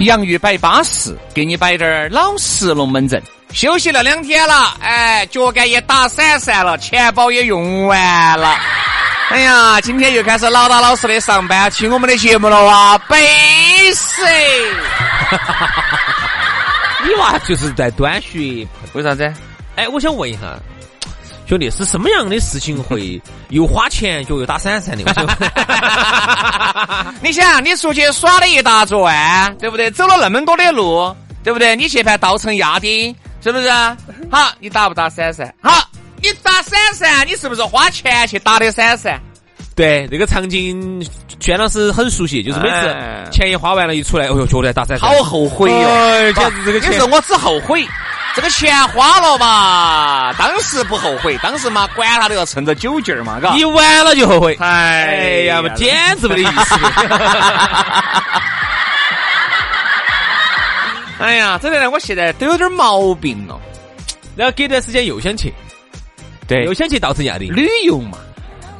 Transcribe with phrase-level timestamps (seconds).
[0.00, 3.22] 洋芋摆巴适，给你摆点儿老实龙门阵。
[3.52, 8.56] 休息了两天了，哎，脚杆也打散散了，钱包也用完了。
[9.30, 13.16] 哎呀，今天又开始老打老实的上班，听我们的节目了哇，背
[13.92, 14.22] 死！
[17.06, 19.32] 你娃就是在端学，为啥子？
[19.76, 20.40] 哎，我想问一下。
[21.46, 25.04] 兄弟，是什么样的事情会又花钱就又打闪散的？
[27.22, 29.90] 你想，你出去耍了一大转，对不对？
[29.90, 31.76] 走了那么多的路，对不对？
[31.76, 33.70] 你去盘稻城亚丁，是不是？
[34.30, 35.54] 好，你打不打闪散？
[35.62, 35.86] 好，
[36.22, 39.20] 你打闪散，你是不是花钱去打的闪散？
[39.76, 41.06] 对，那个场景，
[41.40, 42.96] 轩老师很熟悉，就是每次
[43.30, 46.32] 钱一花完了，一出来，哎呦，觉得打散散，好后悔哟！
[46.32, 47.86] 简直这个钱，是我只后悔。
[48.34, 53.54] 这个钱花了嘛，当时不后悔，当时嘛，管他都要趁着酒劲儿嘛，嘎。
[53.56, 56.74] 一完了就后悔，哎呀，嘛，简直没得意思。
[61.20, 63.58] 哎呀，真的呢，我现在都有点毛病了。
[64.34, 65.54] 然后隔段时间又想去，
[66.48, 68.18] 对，又想去稻城亚丁旅游嘛。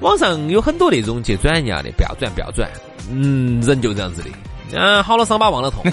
[0.01, 2.69] 网上有很多那种去转亚的，不要转，不要转。
[3.09, 4.31] 嗯，人就这样子的。
[4.75, 5.85] 嗯，好了伤疤忘了痛，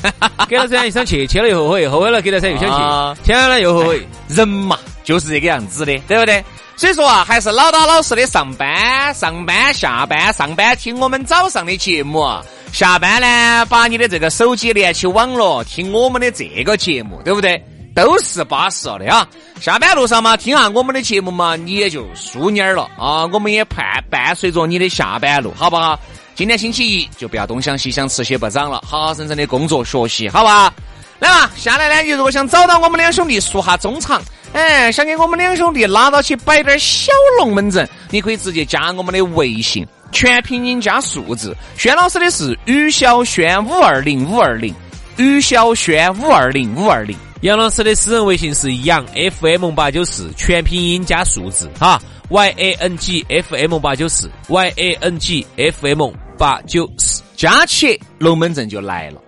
[0.47, 4.07] 给了山又想去，去了又后悔，后悔了给了山又想去，去完了又后悔。
[4.27, 6.43] 人嘛，就是这个样子的，对不对？
[6.75, 12.27] 所以说啊，还是老打老实的上班，上班下班，上班听我们早上的节目，
[12.71, 17.63] 下班呢把你的这个手机连起网络，听我们的这个节目，对不对？
[17.93, 19.27] 都是巴适的啊。
[19.59, 23.25] 下班路上嘛，听下我们的节目嘛，你也就舒蔫了啊。
[23.27, 25.99] 我们也伴伴随着你的下班路，好不好？
[26.33, 30.73] 今天星期一，就不要东想西想，吃些不长了，好好生生的工作学习，好吧？
[31.19, 34.19] 来嘛，下来呢，你如果想找到我们两兄弟说下衷肠，
[34.53, 41.55] 哎，想给我们两兄弟拉到去摆点小龙门阵，你可以直接加我们的微信，全拼音加数字。
[41.77, 44.73] 轩老师的是于小轩五二零五二零，
[45.17, 47.15] 于小轩五二零五二零。
[47.41, 49.03] 杨老师的私人微信是杨
[49.39, 51.99] FM 八九四，全拼音加数字哈。
[52.29, 59.19] y a n g f m 八九四 y a n g f m 八九四，加起龙门阵就来了。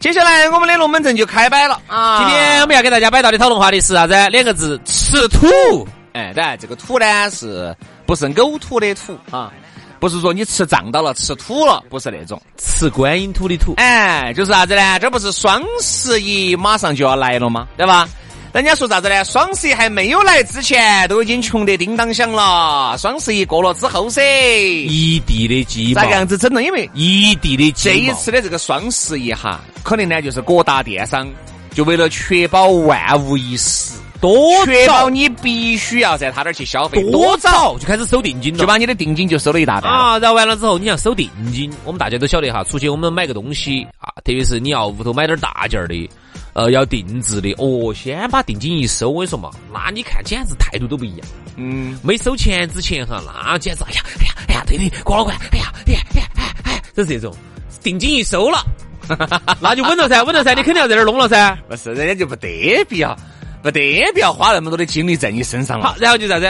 [0.00, 2.18] 接下来我们的龙门阵就开摆了啊！
[2.18, 4.14] 今天我们要给大家摆到的讨论话题是啥子？
[4.30, 5.46] 两个字：吃土。
[6.14, 7.72] 哎，当然这个土呢，是
[8.04, 9.52] 不是呕吐的土啊？
[10.06, 13.74] 不是说你吃胀到了吃土了，不是那种吃观音土的土。
[13.76, 15.00] 哎，就是啥子呢？
[15.00, 17.66] 这不是双十一马上就要来了吗？
[17.76, 18.08] 对吧？
[18.52, 19.24] 人家说啥子呢？
[19.24, 22.96] 双十一还没有来之前，都已经穷得叮当响了。
[22.98, 26.00] 双十一过了之后噻，一地的鸡毛。
[26.00, 26.62] 咋个样子整呢？
[26.62, 27.94] 因为一地的鸡毛。
[27.96, 31.28] 这一次的这个双十一哈，可能呢就是各大电商
[31.74, 40.18] 就为了确保万无一失，多确保你必须要在他那儿去消费，多早就开始收定金了，就把你的定金就收了一大半啊。
[40.18, 46.08] 然后完了之后，你要收定金，我们大家都晓得哈，出去我们买个东西啊，特别是你要屋头买点大件儿的。
[46.52, 51.26] 呃，要定制的哦，先把定金一收，我跟你说嘛，那你看简直态度都不一样。
[51.56, 57.34] 嗯，没收钱之前哈，那简直哎呀哎呀哎呀，对的，郭老官，哎呀哎呀哎呀哎哎，就是这种。
[57.82, 58.64] 定金一收了，
[59.60, 61.56] 那就稳了噻，稳了噻，你肯定要在这儿弄了噻。
[61.68, 63.14] 不是，人家就不得必要，
[63.66, 65.88] 不得必要花那么多的精力在你身上了。
[65.88, 66.46] 好，然后就啥子？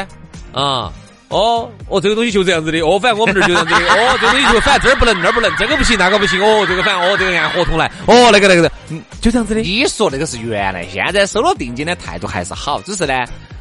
[0.52, 0.92] 啊。
[1.28, 2.78] 哦，哦，这个东西就这样子的。
[2.82, 3.92] 哦，反正我们这儿就这样子的。
[3.92, 6.40] 哦，这个东西就反正这儿不能，那儿不能，这个不行，那个不行。
[6.40, 7.90] 哦，这个反正哦，这个按合同来。
[8.06, 9.60] 哦，那个那个的，嗯，就这样子的。
[9.60, 13.12] 你说那个是原来，现在收了定金的态度还是好，只是呢，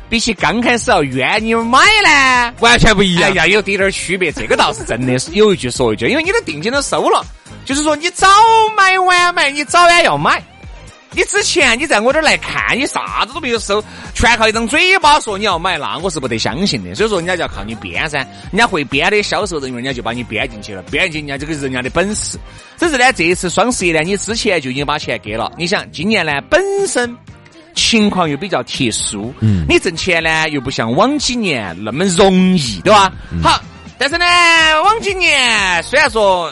[0.09, 4.31] 比起刚开始要冤你买呢，完全不一样，要有点点区别。
[4.31, 7.25] 这个倒是真的，是有一句说一句，因为你的定金都收了，
[7.65, 8.27] 就是说你早
[8.77, 10.39] 买晚买，你早晚要买。
[11.15, 13.81] 你之前你在我这儿来看，你啥子都没有收，
[14.13, 16.93] 全靠一张嘴巴说你要买，那我是不得相信的。
[16.93, 18.17] 所以说，人家就要靠你编噻，
[18.51, 22.37] 人家会编的销售人员，人家就把你编进去了，编进人家这个是人家的本事。
[22.77, 25.49] 只是呢，这一次双十一呢，你之前就已经把钱给了。
[25.57, 27.15] 你想，今年呢本身
[27.73, 33.09] 情况又比较特殊，嗯，你挣钱呢又不像往几年那么容易，对吧？
[33.41, 33.61] 好，
[33.97, 34.25] 但是呢，
[34.83, 36.51] 往几年虽然说。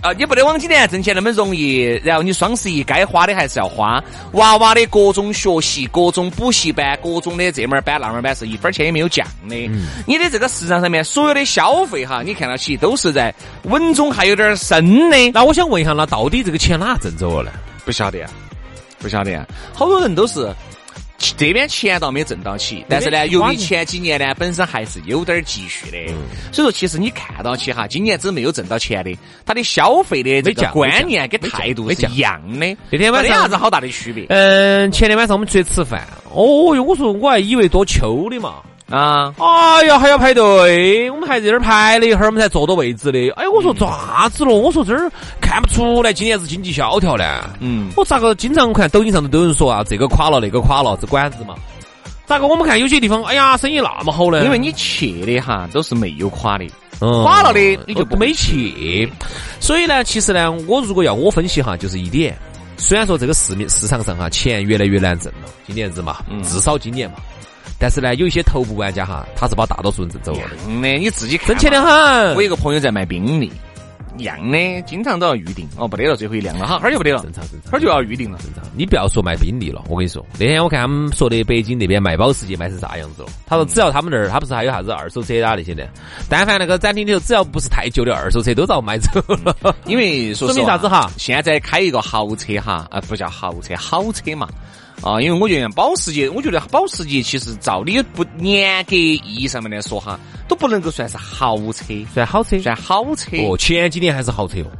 [0.00, 4.02] 啊，你不得往几年挣钱那么容易，然后你双十一该花的还是要花，
[4.32, 9.70] 娃娃的各种学习、各种补习班、各种的这门儿班那门儿班是一分钱也没有降的。
[10.06, 15.30] 你的这个市场上面所有的消费哈，你看到起都是在稳中还有点升的。
[15.32, 17.58] 那我想问一下，那到底这个钱哪挣走了呢？
[17.84, 18.30] 不晓得呀，
[18.98, 20.48] 不晓得呀，好多人都是。
[21.36, 25.98] 这边钱倒没挣到起，但是呢，由于前几年呢本身还是有点积蓄的，
[26.50, 29.14] 所以说其实你看到起哈，今年子没有挣到钱的，
[29.44, 32.76] 他的消费的这个观念跟态度是一样的。
[32.90, 34.24] 那天晚上啥子好大的区别？
[34.30, 38.62] 嗯，前天晚上我们出去吃饭，哦哟，我说我还以为多秋的嘛。
[38.90, 39.32] 啊！
[39.38, 43.30] 哎呀，还要排队，我们还在这儿排了一会儿，我们才坐到位置的。
[43.36, 44.52] 哎，我说咋子了？
[44.52, 45.10] 我说这儿
[45.40, 47.24] 看不出来今年是经济萧条呢。
[47.60, 51.54] 嗯，我咋个经常看抖音上头都有人说啊，这个垮了，那个垮了，这管子嘛？
[52.26, 54.44] 咋个我们看有些地方，哎呀，生意那么好呢？
[54.44, 56.66] 因为你去的哈都是没有垮的，
[56.98, 59.08] 垮了的你就不没去。
[59.60, 62.36] 所以呢，其实呢，我如果要我分析哈，就是一点，
[62.76, 67.16] 虽然说这个市面市场上哈钱越来越难挣了，今年子嘛，至少今年嘛。
[67.80, 70.50] 但是呢，有一些头部玩家哈，他是把大多数人挣走了。
[70.68, 72.36] 嗯的，你自己挣钱的很。
[72.36, 73.50] 我一个朋友在卖宾利，
[74.18, 75.66] 一样的，经常都要预定。
[75.78, 77.22] 哦，不得了，最后一辆了哈，哈就不得了。
[77.22, 78.38] 正常正常，哈就要预定了。
[78.42, 78.62] 正常。
[78.76, 83.28] 你不要说卖宾利了，我跟你说，那天我看他们说的北京那边卖保时捷卖成啥样子了。
[83.46, 85.88] 他说只要他们那儿，他不是还有啥子二手车啊那些的，
[86.28, 89.74] 但凡那个展厅里头只要不是太旧的二手车，都遭买走了。
[89.86, 91.10] 因为说明啥子哈？
[91.16, 94.46] 现在开一个豪车哈，啊不叫豪车，好车嘛。
[95.02, 103.36] 啊，因为我觉得保时捷，我觉得保时捷其实照理不严格意义上面来说哈，都不能够算是豪车，算好车，算好车。
[103.38, 104.70] 哦，前几年还是豪车哦。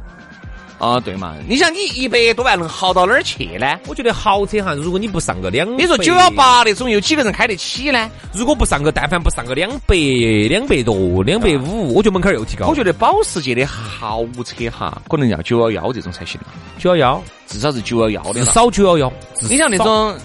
[0.81, 1.35] 啊，对嘛？
[1.47, 3.79] 你想，你一百多万能豪到哪儿去呢？
[3.87, 8.09] 我觉得豪车哈，如果你不上个两，你说九幺八那种，有几个人开得起呢？
[8.33, 9.95] 如果不上个，但凡不上个两百、
[10.49, 12.65] 两百多、两百五，我觉得门槛又提高。
[12.65, 16.41] 我觉得保时捷的豪车哈，可能要九幺幺这种才行。
[16.79, 19.13] 九幺幺，至少是九幺幺的，至少九幺幺。
[19.39, 20.17] 你像那种。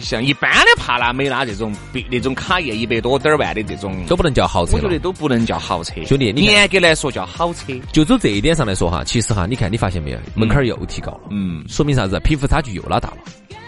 [0.00, 4.72] 像一般的帕拉梅拉这种，别那种卡宴一百多点儿万的这种，都不能叫豪车。
[4.76, 7.72] 我觉得都不能叫豪车，兄弟，严格来说叫好车。
[7.92, 11.20] 就走这一点上来说哈，其实哈，你看你发现没有，门槛又提高了。
[11.30, 12.18] 嗯，说明啥子？
[12.20, 13.18] 贫富差距又拉大了。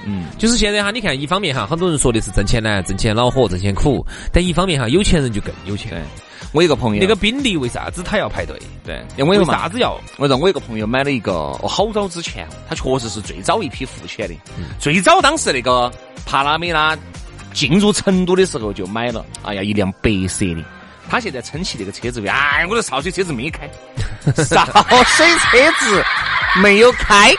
[0.07, 6.03] 嗯，就是现在哈，你看一方面哈，很多人说的是挣钱难、挣钱恼火、挣钱苦，但一方面哈，有钱人就更有钱。
[6.55, 8.57] 我一个朋友，那个宾利为啥子他要排队？
[8.87, 10.01] 对，因为啥子要？
[10.19, 14.35] 我说我一个朋友买了一个，哦，好早之前，他确实是最早一批付钱的。
[14.79, 15.93] 最早当时那个
[16.25, 16.97] 帕拉梅拉
[17.53, 20.65] 进入成都的时候就买了，哎呀，一辆白色的。
[21.11, 23.69] 他现在撑起这个车子，哎，我的潲水车子没开，
[24.25, 26.05] 潲水车子
[26.63, 27.33] 没有开，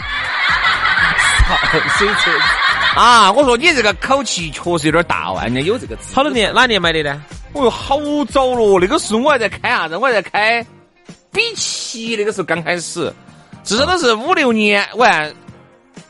[1.72, 3.32] 潲水车子啊！
[3.32, 5.98] 我说你这个口气确实有点大哦，人家有这个。
[6.14, 7.24] 好多年哪年买的呢？
[7.56, 7.98] 哦哟，好
[8.30, 8.80] 早了！
[8.82, 9.96] 那个时候我还在开啥子？
[9.96, 10.66] 我还在开
[11.32, 13.12] 比奇，那个时候刚开始，
[13.64, 15.34] 至少都是五六年，我看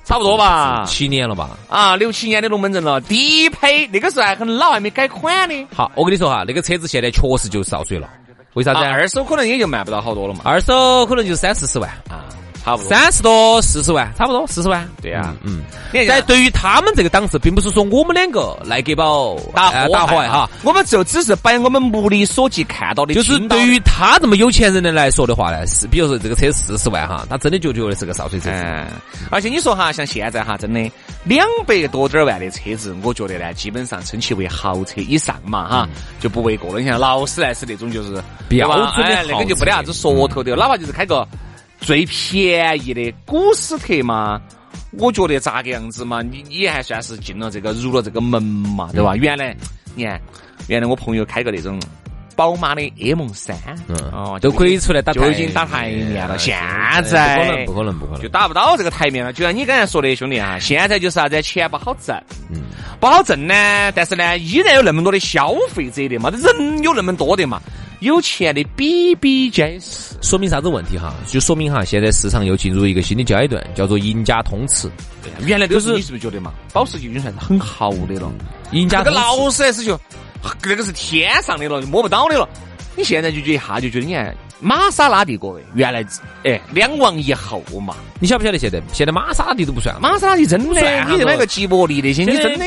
[0.03, 1.51] 差不多吧，七年了吧？
[1.69, 2.99] 啊，六七年的龙门阵了。
[3.01, 5.67] 第一批那个时候还很老，还没改款的。
[5.73, 8.09] 好，我跟你说哈，那个车子现在确实就少水了。
[8.53, 8.79] 为啥子？
[8.79, 10.41] 二手可能也就卖不到好多了嘛。
[10.45, 12.25] 二手可能就三四十万啊。
[12.65, 14.89] 差不多三十多四十万，差不多四十万。
[14.99, 15.61] 对呀，嗯。
[16.07, 23.13] 但对于他们这个档次，并不是说我们两个来给宝打打坏哈，我们就只是把我们目力所及看到的。
[23.13, 28.49] 就是对于他这么有钱人的来说的话呢，是比如说这个车四十万哈，他真的就觉得是个烧水车。
[28.49, 28.87] 嗯。
[29.29, 30.91] 而且你说哈，像现在哈，真的
[31.23, 36.79] 两百多点万的车子，我觉得呢，基本上称其为豪车以上嘛哈，就不为过了。
[36.79, 41.27] 你像劳斯莱斯那种，就是标准的那个就没得啥子说头的，哪怕就是开个。
[41.85, 44.41] 最便宜的古斯特嘛，
[44.93, 46.23] 我觉得咋个样子嘛？
[46.23, 49.15] 你你还算是进了这个入了这个门嘛，对吧？
[49.15, 49.55] 原来
[49.93, 50.19] 你看，
[50.67, 51.79] 原来我朋友开个那种
[52.35, 53.55] 宝马的 M 三，
[53.87, 56.39] 嗯，哦，都可以出来打，就已经打台面了。
[56.39, 56.57] 现
[57.03, 59.31] 在不可能，不可能，不可能，就打不到这个台面了。
[59.31, 61.39] 就像你刚才说的，兄弟啊，现在就是啥子？
[61.43, 62.15] 钱不好挣，
[62.49, 62.63] 嗯，
[62.99, 63.53] 不好挣呢。
[63.93, 67.61] 但是呢，依然有那么多的消费者的嘛，人有那么多的嘛。
[67.99, 71.13] 有钱的比比皆是，说明啥子问题哈？
[71.27, 74.89] 就说明哈，现在市场又进入一个新的阶段，叫做赢家通吃。
[75.45, 76.53] 原来都是你是不是觉得嘛？
[76.71, 78.31] 保时捷已经算是很豪的了，
[78.71, 79.03] 赢家。
[79.03, 79.99] 这个劳斯莱斯就
[80.63, 82.47] 那个是天上的了，就摸不到的了。
[82.95, 86.05] 你现在就觉得一下就觉得，你看玛莎拉蒂各位，原来
[86.43, 92.65] 哎两王一后嘛，你晓不晓得现在现在玛莎拉蒂都不算，玛莎拉蒂真的你买个吉博力那些，你真的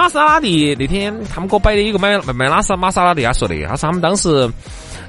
[0.00, 4.50] 玛莎拉蒂那天他们给我摆的一个买买玛莎玛莎拉蒂，他说的，他说他们当时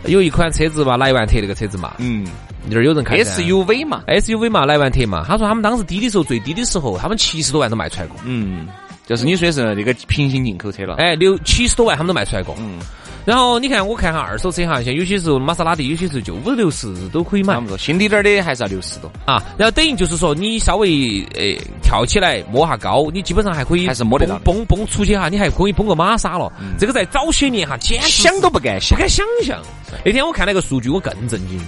[0.05, 2.27] 有一款车子嘛，莱万特那个车子嘛，嗯，
[2.69, 8.67] 那儿有人开 SUV 嘛，SUV 嘛，莱万特嘛，他说他们当时低的时候最低的时候，他们七十多万都卖出来过，嗯，
[9.07, 12.77] 就是你说的是那个平行进口车了，哎，六七十多万他们都卖出来过，嗯。
[13.25, 17.53] 然后你看，我看下二手车哈，像有些时候玛莎拉蒂，有些时候就五六十都可以买。
[17.53, 19.43] 差不多，新滴点儿的还是要六十多啊。
[19.57, 24.39] 然后等于就是说，你稍微诶跳起来摸下高，你基本上还可以还是摸得到。
[24.39, 26.51] 蹦蹦出去哈，你还可以蹦个玛莎了。
[26.79, 29.61] 这个在早些年哈，简直想都不敢想，不敢想象。
[30.03, 31.59] 那天我看那个数据，我更震惊，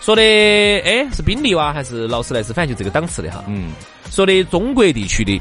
[0.00, 3.44] 说的哎是宾利哇，还是劳斯莱斯，反正就这个档次的哈。
[3.46, 3.72] 嗯。
[4.10, 5.40] 说的中国地区的，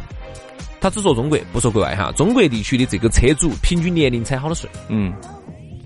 [0.82, 2.12] 他只说中国，不说国外哈。
[2.18, 4.70] 中国地区的这个车主平均年龄才好多岁？
[4.90, 5.14] 嗯。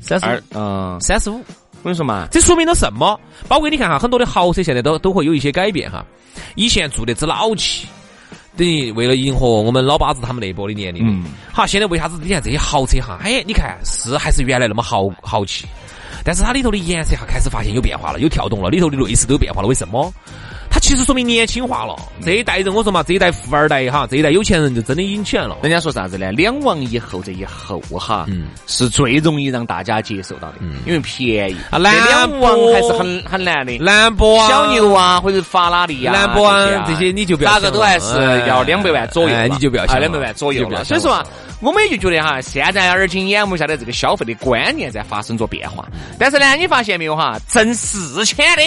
[0.07, 1.43] 三十，嗯，三十五。
[1.83, 3.19] 我跟你说嘛，这说明了什么？
[3.47, 6.03] 包括你看哈，很多的豪车现在都都会有一些改变哈。
[6.55, 7.87] 以前做的之老气，
[8.57, 11.07] 等于为了迎合我们老八子他们那波的年龄。
[11.07, 11.25] 嗯。
[11.53, 13.19] 好，现在为啥子你看这些豪车哈？
[13.21, 15.65] 哎，你看是还是原来那么豪豪气，
[16.23, 19.67] 但是它里头的颜色哈开始发现有变化了，有跳动了，里头的内饰都有变化了。
[19.67, 20.11] 为什么？
[20.87, 21.93] 它其实说明年轻化了。
[22.21, 25.57] 这一代人，我说嘛，这一代富二代哈，这一代有钱人就真的引起来了。
[25.61, 26.31] 人家说啥子呢？
[26.31, 31.57] 两王一后这一后哈，嗯，是最容易让大家接受到的，嗯，因为便宜。
[31.69, 33.77] 啊，两王还是很很难的。
[33.79, 37.51] 兰博啊，小牛啊，或者法拉利啊，兰博啊这些你就不要。
[37.51, 38.15] 哪个都还是
[38.47, 39.99] 要两百万左右，你就不要想。
[39.99, 40.85] 两百万左右了。
[40.85, 41.25] 所以说啊，
[41.59, 45.85] 我们也就觉得哈，现在耳今眼目下的这个消费的观念在发生着变化。
[46.17, 47.37] 但是呢，你发现没有哈？
[47.49, 48.63] 挣四千的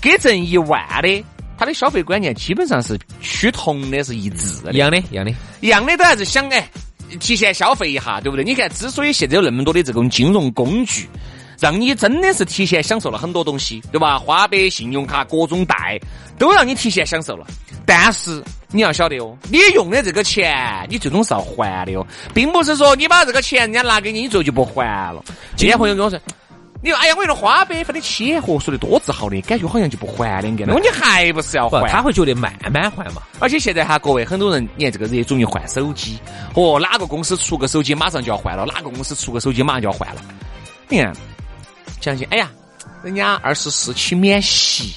[0.00, 1.24] 给挣一万的。
[1.60, 6.66] 他的消费观念基本上是趋同的，是一致的，一样的，一样的，一样的都还是想哎
[7.20, 8.42] 提前消费一下，对不对？
[8.42, 11.06] 你看，之所以现在有那么多的这种金融工具，
[11.58, 14.18] 让你真的是提前享受了很多东西，对吧？
[14.18, 16.00] 花呗、信用卡、各种贷，
[16.38, 17.46] 都让你提前享受了。
[17.84, 25.22] 但是你要晓得哦，你用的这个钱，你最终是要还的哦，并不是说你把这个钱人家拿给你，你最后就不还了。
[25.56, 26.18] 今天朋友跟我说。
[26.82, 30.78] 你说，哎呀，我用花呗分的钱，嚯，说的多自豪的感觉，好像就不还两个了。
[30.80, 31.86] 你还不是要还？
[31.88, 33.22] 他会觉得慢慢还嘛。
[33.38, 36.18] 而且现在哈，各位很多人，你看这个热衷于换手机，
[36.54, 40.22] 哦，哪个公司出个手机马上就要换了，哪个公司出个手机马上就要换了。
[40.88, 41.12] 你看，
[42.00, 42.50] 相信，哎呀，
[43.02, 44.96] 人家二十四期免息，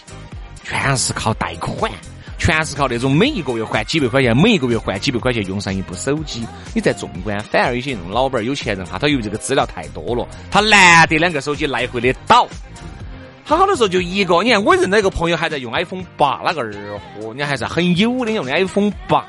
[0.63, 1.91] 全是靠贷款。
[2.43, 6.45] 全是靠那种每一个月还几百块钱，每一个月还几百块钱用上一部手机。
[6.73, 12.45] 你在纵观，反而有些那种老板有钱人哈，他有这个资料太多了，他难得两个手机来回的倒。
[13.45, 19.25] 他好多时候就一个，你看我认得一个朋友还在用 iPhone 八，那个二货，人家还是很有的用的 iPhone 八。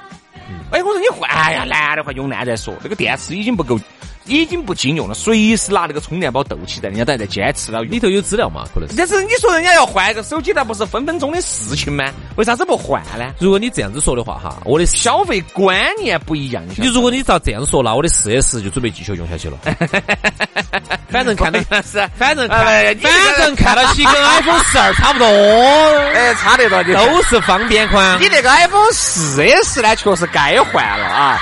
[0.72, 3.78] 哎，我说你换呀，难的话用烂再说，这个电池已经不够。
[4.26, 7.82] 已经不经用了，随时拿那个充电宝斗起在，人家都还在坚持了。
[7.82, 8.64] 里头有资料嘛？
[8.74, 8.94] 可能是。
[8.96, 12.04] 但是你说人家要换一个手机，那不是分分钟的事情吗？
[12.36, 13.34] 为啥子不换呢？
[13.38, 16.62] 如果你这样子说的话，哈，我的消费观念不一样。
[16.76, 19.58] 你如果你照这样说，那我的四 S 就准备继续用下去了。
[21.10, 25.26] 反正看到是，反正看，反正看到起跟 iPhone 十二 差不多。
[25.28, 28.18] 哎，差得多，都是方便宽。
[28.20, 31.38] 你那个 iPhone 四 S 呢，确实该换了啊。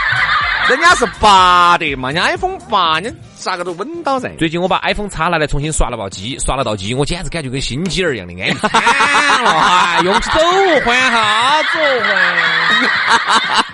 [0.68, 4.34] 人家是八的嘛，人家 iPhone 八，你咋个都稳到噻。
[4.38, 8.52] 最近我把 iPhone 叉拿来重新刷了把机，刷了道机，我简直感觉跟新机儿一样的安逸
[9.44, 10.40] 了，用起走
[10.84, 11.78] 换哈，子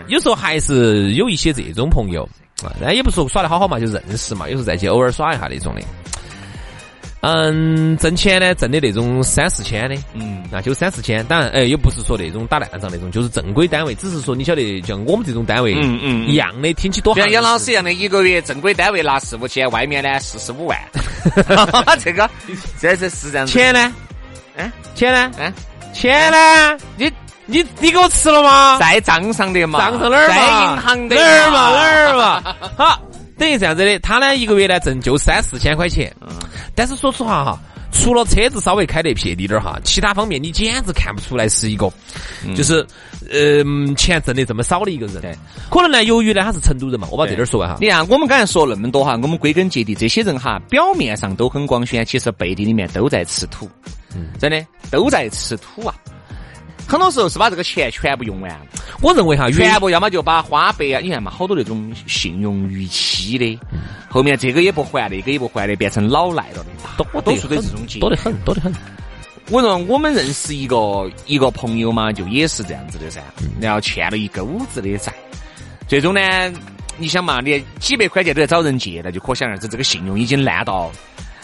[0.08, 2.26] 有时候还是有一些这种朋友
[2.64, 5.82] 啊，那也不是说耍的好好嘛，就认识嘛，有时候再去偶尔耍一下那种的。
[7.22, 11.24] 嗯，挣钱呢，挣的那种三四千的，嗯，那就三四千。
[11.24, 13.94] 当然，哎，也不是说那种打烂仗那种，就是正规单位。
[13.96, 17.14] 只是说，你晓得，像我们这种单位，嗯嗯，一样的，听起多。
[17.16, 20.78] 像杨老师一样的，一个月正规单位拿四五千，外面呢四十五万。
[21.98, 22.30] 这个，
[22.78, 23.46] 这是是这样。
[23.46, 23.92] 钱呢？
[24.56, 25.32] 嗯，钱呢？
[25.38, 25.52] 嗯，
[25.92, 26.78] 钱呢？
[26.96, 27.10] 你
[27.46, 28.78] 你你给我吃了吗？
[28.78, 29.80] 在账上的嘛？
[29.80, 30.34] 账上哪儿嘛？
[30.34, 31.70] 在银行的哪儿嘛？
[31.70, 32.56] 哪儿嘛？
[32.76, 33.00] 好。
[33.38, 36.14] 等于这样子的，他呢一个月呢挣就三四千块钱，
[36.74, 37.58] 但是说实话哈，
[37.92, 41.92] 除了车子稍微开得撇滴点儿哈，其他方面你简直看不出来是一个，
[42.54, 42.86] 就是
[43.30, 43.62] 呃
[43.94, 45.20] 钱挣的这么少的一个人。
[45.20, 45.36] 对，
[45.70, 47.76] 可能呢由于呢他是成都人嘛，我把这点儿说完哈。
[47.80, 53.68] 你看我们刚才说那么多哈，我们归根结底，这些人哈表面上都很光鲜，其实背地里面都在吃土，
[54.38, 55.94] 真的都在吃土啊。
[56.86, 58.60] 很多时候是把这个钱全部用完了。
[59.02, 63.58] 我认为哈，全部要么就把花呗啊，你看嘛，好多那种信用逾期的，
[64.08, 68.72] 后面这个也不还，那个也不还的，变成老赖了的，多多数的这种多得很，多得很。
[69.50, 73.20] 我说我们认识一个一个朋友嘛，就也是这样子的噻，
[73.60, 75.12] 然后欠了一钩子的债，
[75.86, 76.20] 最终呢，
[76.96, 80.90] 你想嘛，连几百块钱都要找人借那，就可想而知，这个信用已经烂到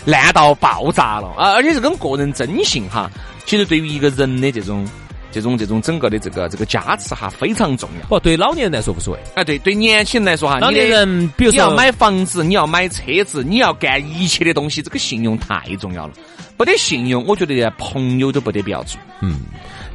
[0.07, 1.53] 烂到爆炸了啊！
[1.53, 3.11] 而且是跟个人征信哈，
[3.45, 4.89] 其实对于一个人的这种。
[5.33, 8.07] 这种这种整个的这个这个加持哈非常重要。
[8.07, 9.21] 不，对老年人来说无所谓。
[9.35, 16.12] 哎，对，对年轻人来说哈，老年人比如说你要买房子，你要买车子，你要干一切的东西，这个信用太重要了。
[16.57, 19.01] 不得信用，我觉得连朋友都不得必要做。
[19.21, 19.41] 嗯，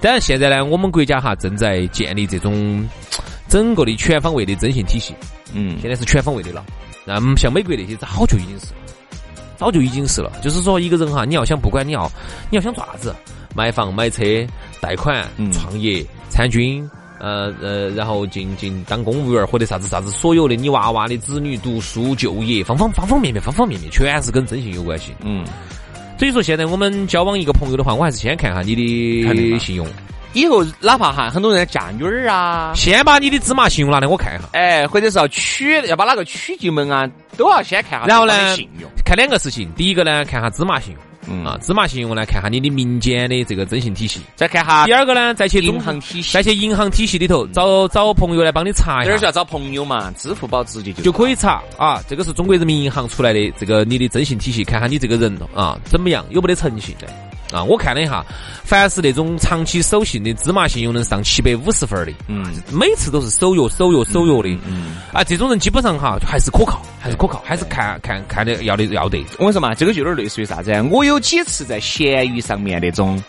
[0.01, 2.85] 当然现在呢，我们国家哈正在建立这种
[3.47, 5.13] 整个的全方位的征信体系。
[5.53, 6.65] 嗯，现在是全方位的了。
[7.05, 8.65] 那么像美国那些早就已经是，
[9.55, 10.31] 早就已经是了。
[10.41, 12.11] 就是说一个人哈，你要想不管你要
[12.49, 13.15] 你要想做啥子。
[13.55, 14.23] 买房、买车、
[14.81, 25.13] 贷款、创业、参军，呃呃，然后进进当公务员或者啥子啥子，所有的你娃娃的子女读书、就业，方方方方面面、方方面面，全是跟征信有关系。
[25.21, 25.45] 嗯，
[26.17, 29.87] 所以说现在我们交往一个朋友的话，我还是先看下你的信用。
[30.33, 34.47] 以后哪怕哈，很多人嫁女儿啊，先把你的芝麻信用拿来我看一下。
[34.51, 38.05] 哎，或者是要娶，要把哪个娶进门啊，都要先看下。
[38.05, 41.01] 然后呢，信用看两个事情，第一个呢，看下芝麻信用。
[41.29, 44.85] 嗯啊，芝麻信用来看下你的民间的这个征信体系，再看哈。
[44.85, 49.11] 第二个呢，再去银行体系，再去银行体系里头找找朋友来帮你查一下。
[49.11, 50.11] 这是要找朋友嘛？
[50.17, 52.01] 支付宝直接就就可以查啊。
[52.07, 56.95] 这个是中国人民银行出来的这个你的征信体系，看下你这个人啊怎么样，有没得诚信。
[57.51, 58.25] 啊，我看了一下，
[58.63, 69.19] 凡是那种长期守信的芝麻信用能上七百五十分的，嗯，每次都是守约、守约、守约的，嗯，啊，这种人基本上哈还是可靠，还是可靠，还是看看看的要的要得。
[69.37, 70.71] 我跟你说嘛，这个就有点类似于啥子？
[70.91, 73.21] 我有几次在闲鱼上面那种。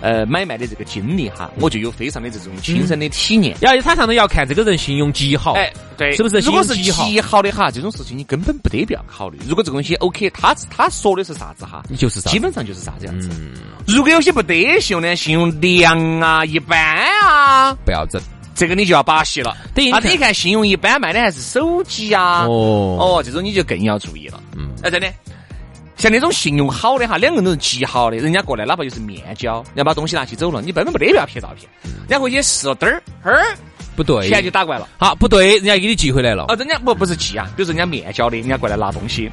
[0.00, 3.56] 呃，买卖的这个经历哈，我就有非常的这种亲身的体验。
[3.60, 6.38] 要他上头要看这个人信用极好，哎，对，是不是？
[6.38, 9.38] 如果是极好的哈，这种事情你根本不得必要考虑。
[9.46, 13.28] 如果这个东西 OK，他他说的是啥子哈，你就是啥，基本上就是啥子样子。
[13.86, 16.78] 如果有些不得信用的，信用良啊，一般
[17.22, 18.20] 啊，不要整，
[18.54, 19.56] 这个你就要把戏了。
[19.74, 24.40] 等于你看信用一般卖的还是手机啊，哦哦，这种你就更要注意了。
[24.56, 25.12] 嗯，哎，真的。
[26.00, 31.68] 像那种信用好的哈，两个人都是极好的，人家过来哪怕就是面交，人家把东西拿起走了，你根本没得必要拍照片。
[32.08, 33.44] 然后回去试了灯儿，儿
[33.94, 34.88] 不对，钱就打过来了。
[34.96, 36.46] 好，不对，人家给你寄回来了。
[36.48, 39.30] 哦，人家不不是寄啊，比如说人家面交的，人家过来拿东西。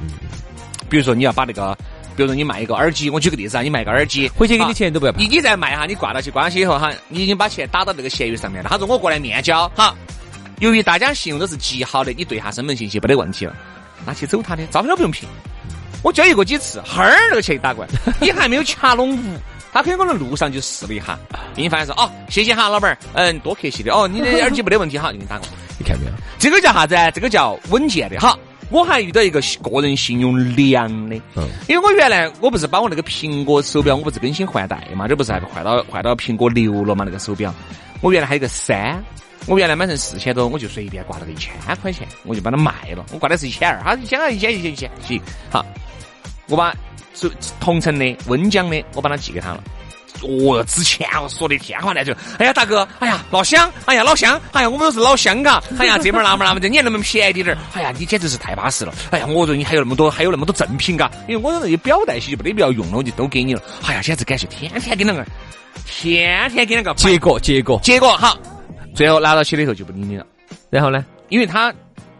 [0.90, 1.74] 比如说你要把那个，
[2.14, 5.12] 比如说你卖一个耳机，我举个例子啊，你卖个耳机，回去给你钱都不要。
[5.12, 8.68] 你你再卖哈，你挂到去，挂上去以后哈，你已经把钱打到那个闲鱼上面了。
[8.68, 9.96] 他说我过来面交，好，
[10.60, 13.56] 由于大家信用都是极好的，你对下身份信息没得问题了，
[14.04, 15.20] 拿去走他的，照片都不用拍。
[16.02, 19.38] 我交易过几次，哈儿那个钱打过来， 你还没有掐拢五，
[19.72, 21.18] 他可能可能路上就试了一下，
[21.54, 26.12] 给你发现说哦，谢谢哈，老板儿，嗯，多客气的哦，你的 耳机没得问题哈，给你打过来，你看没有？
[26.38, 26.94] 这个叫啥子？
[27.14, 28.38] 这个叫稳健的哈。
[28.70, 37.02] 我还遇到一个个人信用良的，嗯，因为我原来我不是把我那个苹果手表，我不是更新换代嘛，这不是还换到换到苹果六了嘛？
[37.02, 37.52] 那个手表，
[38.02, 39.02] 我原来还有个三。
[39.46, 43.06] 我原来买成四千多，我就随便挂了个一千块钱，我就把它卖了。
[43.12, 45.18] 我挂的是一千二，他一千二，一千一千一千，行，
[45.50, 45.64] 好，
[46.48, 46.74] 我把
[47.14, 47.30] 是
[47.60, 49.62] 同城的温江的，我把它寄给他了。
[50.20, 63.62] 哦，之前我说的天花乱坠，哎呀大哥，哎呀老乡，哎呀老乡，哎呀我们都是老乡嘎，哎呀这门那门那门的，你还那么便宜点儿，哎呀你简直是太巴适了，哎呀我说你还有那么多，还有那么多赠品嘎，因为我那些表带些就没得必要用了，我就都给你了。
[63.86, 65.24] 哎呀简直感谢，天天给两个，
[65.86, 68.36] 天天给两个，结果结果结果好。
[68.96, 70.26] 最后拿到起的时候就不理你了，
[70.68, 71.04] 然后呢？
[71.28, 71.72] 因为他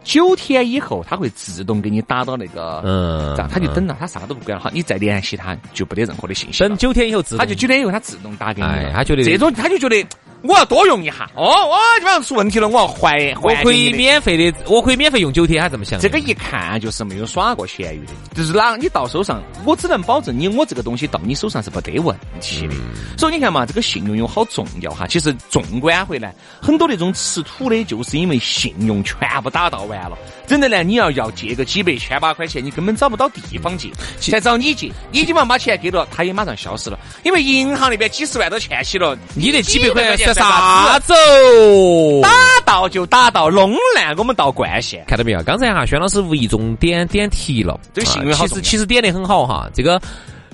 [0.09, 4.63] 九天以后他会自动给你打到那个，嗯，这样他就等到，他啥都不管了。
[4.63, 6.63] 好，你再联系他就不得任何的信息。
[6.63, 8.91] 等九天以后自，他就九天以后他自动打给你了。
[8.91, 10.03] 他觉得这种他就觉得。
[10.41, 13.41] 我要多用一下哦，我基本上出问题了，我要还还。
[13.41, 15.99] 我可以免费的，我可以免费用九天，他这么想？
[15.99, 22.75] 这个一看就是没有耍过闲鱼的，就是哪你到手上，我只能保证你我这个东西到你手上是不得问题的。
[23.17, 25.05] 所以你看嘛，这个信用有好重要哈。
[25.07, 30.17] 其实纵观回来，很多那种吃土的，就是因为信用全部打到完了。
[30.47, 41.13] 真的呢，你要要借个几百千把块钱，你根本找不到地方借，再找你借，你基本上把钱给了，他也马上消失了，因为银行那边几十万都欠起了，你那几百块钱算啥子？
[41.13, 42.29] 走，打
[42.65, 45.41] 到就打到，弄烂我们到冠县，看到没有？
[45.43, 49.69] 刚才哈，轩老师无意中点点题了，这个信用好其实其实点的很好哈。
[49.73, 50.01] 这个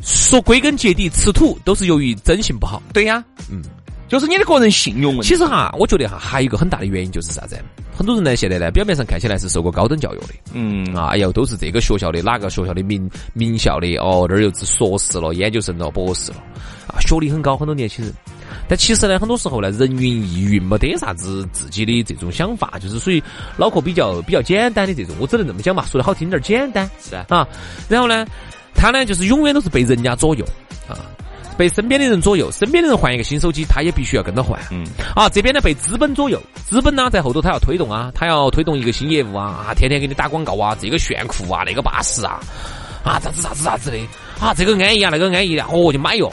[0.02, 2.82] 说归根结底，吃土都是由于征信不好。
[2.94, 3.62] 对呀，嗯，
[4.08, 5.30] 就是你的个人信用问题。
[5.30, 7.58] 其实哈，我觉得哈，还有一个很大的原因就是啥子？
[7.98, 16.38] 很多人呢，现在呢，表面上看起来是受过高等教育的，嗯啊，哎呦，都是这个学校的哪个学校的名名校的哦，那儿又是硕士了、研究生了、博士了，
[16.85, 18.14] 啊，学历很高，很多年轻人。
[18.68, 23.22] 但其实呢，很多时候呢，人云亦云，没得啥子自己的这种想法，就是属于
[23.58, 25.16] 脑壳比较比较简单的这种。
[25.20, 27.26] 我只能这么讲嘛，说的好听点，简单是啊。
[27.30, 27.48] 啊，
[27.90, 28.26] 然后呢，
[28.74, 30.46] 他呢就是永远都是被人家左右
[30.88, 30.98] 啊，
[31.58, 34.60] 被身边的人左右，身边的人换一个新手机，他也必须要跟着换。
[34.72, 34.86] 嗯。
[35.16, 42.40] 啊，这边呢被资本左右，资本呢在后头他要推动啊，他要推动一个新业务啊，啊，天天给你打广告啊，这个炫酷啊，那个巴适啊。
[43.04, 43.98] 啊，啥子啥子啥子的，
[44.40, 46.32] 啊，这个安逸啊，那个安逸的，哦，就买哟。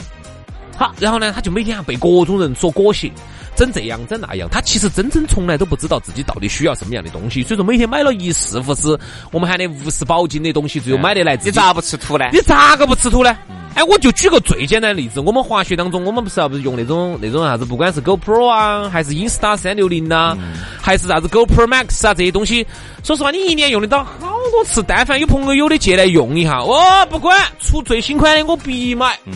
[0.75, 3.11] 好，然后呢，他就每天还被各种人所裹挟，
[3.55, 4.49] 整这样整那样。
[4.49, 8.97] 他其实真正从来都不知道自己到底需要什么样的东西，所以说每天买了一四副是
[9.31, 11.49] 我们喊的无事保金的东西，最后买得来自己。
[11.49, 12.25] 你咋不吃土呢？
[12.33, 13.37] 你咋个不吃土呢？
[13.75, 20.37] 哎，我就举个最简单的例子，我们滑雪当中，我们不是要不是用那种那种啥子，不管是 GoPro 啊，还是 Insta 三六零呐，
[20.79, 22.65] 还是啥子 GoPro Max 啊这些东西，
[23.03, 24.83] 说实话，你一年用得到好多次。
[24.87, 29.17] 但凡有朋友有的借来用一下，我不管出最新款的我必买。
[29.25, 29.33] 嗯。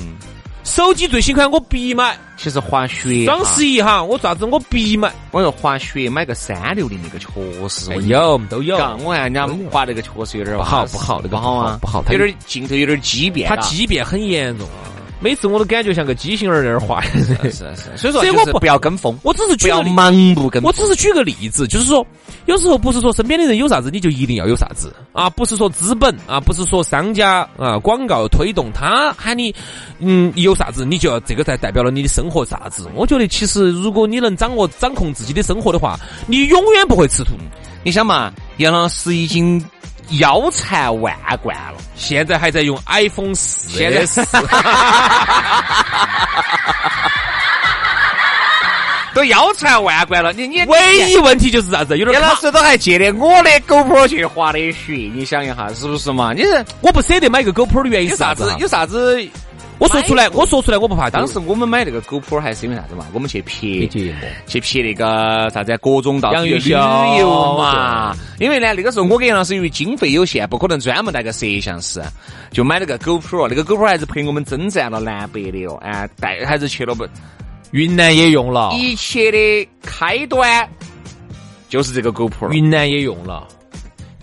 [0.67, 2.15] 手机最新款我必买。
[2.35, 5.11] 其实滑雪双十一哈，我啥子我必买。
[5.31, 8.75] 我说滑雪买个三六零那个确实有都有。
[9.03, 14.67] 我看人家滑那个确实有点不好不好那个不好啊不好，有点镜头有点畸变，它畸变很严重。
[15.19, 22.05] 每次我都感觉像个畸形儿在那儿画，是是，所以说，所以我不不要跟风，我只是不要盲目跟，我只是举个例子，就是说，
[22.45, 29.53] 有时候不是说身边的人有啥子你就一定要有啥子啊，不是说资本啊，不是说商家啊，广告推动他喊你，
[29.99, 32.87] 嗯，有啥子你就要这个才代表了你的生活啥子。
[32.93, 37.31] 我觉得其实如果你能掌握掌控自己的生活的话，你永远不会吃土。
[37.83, 39.63] 你想嘛，杨老师已经。
[40.11, 44.21] 腰缠万贯了，现在还在用 iPhone 四，现在是，
[49.13, 50.31] 都腰缠万贯了。
[50.31, 51.97] 你你唯一问题就是啥子？
[51.97, 56.33] 有点老师都还借的我的 GoPro 去滑的雪，你想一下是不是嘛？
[56.33, 58.55] 你是我不舍得买个 GoPro 的原因是啥子？
[58.59, 59.19] 有啥子？
[59.79, 61.09] 我说出来，我说出来，我不怕。
[61.09, 63.05] 当时我们买那个 GoPro 还是因为啥子嘛？
[63.13, 63.51] 我们去拍
[63.87, 68.15] 节目，去拍那个啥子各种到处旅游嘛。
[68.39, 72.01] 因为呢，那个时候我跟杨老师因为经费有限，不可能专门带个摄像师，
[72.51, 73.47] 就买了个 GoPro。
[73.47, 75.77] 那个 GoPro 还是陪我们征战了南北的哦。
[75.81, 77.05] 哎，带还是去了不？
[77.71, 78.71] 云南也用了。
[78.73, 80.67] 一切的开端
[81.69, 82.49] 就是这个 GoPro。
[82.51, 83.47] 云南也用了。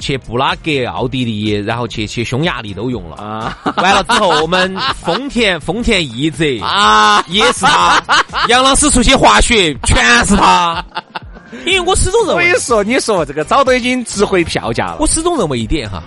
[0.04, 3.56] 去布拉格、奥地利，然后去去匈牙利都用了啊！
[3.78, 8.02] 完了之后，我们丰田丰田奕泽啊，也是他。
[8.48, 10.84] 杨老师出去滑雪，全是他。
[11.64, 14.98] 因为我始终认为，所以说你说这个早都已经值回票价了。
[15.00, 16.02] 我始终认为一点哈，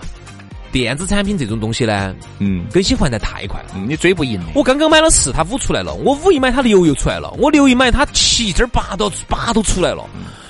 [0.71, 4.39] 电子产品这种东西呢，嗯，更新换代太快了，你追不赢。
[4.53, 10.03] 我刚刚买了四，它五出来了；我五一买，它六又出来了；我六一买，它七这八都八都出来了。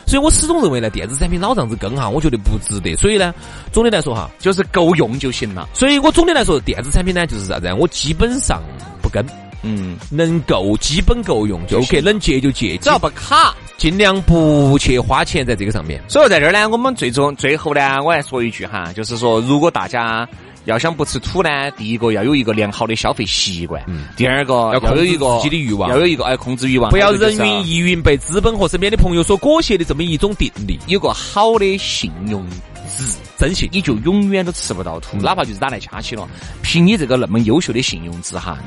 [0.08, 2.96] 所以我始终认为呢，电子产品老这样子跟哈，我觉得不值得。
[2.96, 3.36] 所以呢，
[3.74, 5.67] 总的来说哈，就是够用就行了。
[5.74, 7.72] 所以我总的来说，电子产品呢就是啥子？
[7.74, 8.63] 我基本上
[9.02, 9.24] 不跟，
[9.63, 16.02] 嗯，能够基本够用就 OK，能借就借，只要不卡，尽量不去花钱在这个上面。
[16.08, 20.28] 所以在这儿呢，我们最终最后呢，我来说一句哈，就是说，如果大家。
[20.67, 24.08] 要想不吃土呢，第一个要有一个良好的消费习惯，嗯。
[24.17, 32.45] 第二个要有一个自己的欲望，要有一个哎控制欲望，不要人云亦云，被资本和身边的朋友所裹挟的这么一种定力，有个好的信用
[32.86, 36.27] 值，征信你就永远都吃不到土，哪怕就是打来掐起了，
[36.62, 38.58] 凭你这个那么优秀的信用值哈，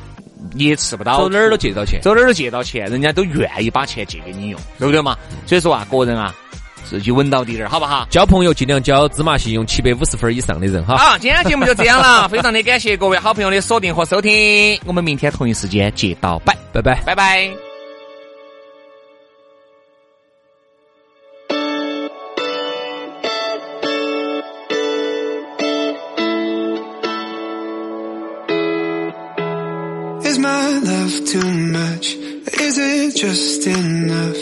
[0.55, 5.19] 你也吃不到，走哪儿都借到钱，走哪儿都借到钱，人家都愿意把钱借给你用，对不对嘛？
[5.45, 6.35] 所以说啊，个人啊。
[6.91, 8.05] 自己稳到底点儿，好不好？
[8.11, 10.97] 交朋友尽量交芝麻信用七百五十分以上的人哈。
[10.97, 17.49] 好，今天节目就这样了， 非常的感谢各位好朋友的锁定和收听，我们明天同一时间接到拜，拜拜，拜拜。
[30.25, 31.41] Is my love too
[31.73, 32.15] much?
[32.61, 34.37] Is it just enough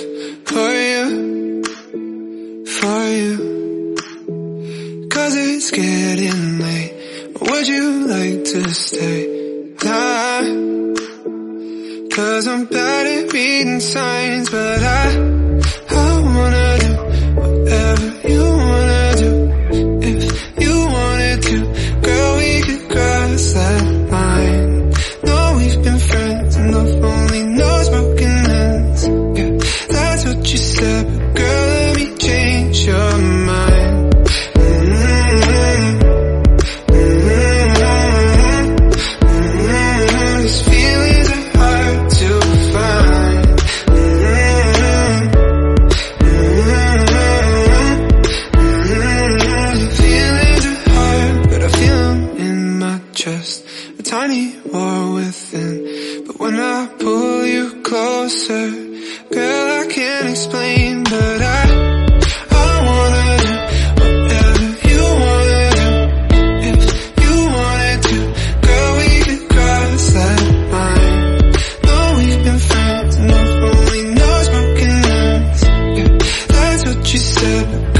[77.68, 77.97] Bye.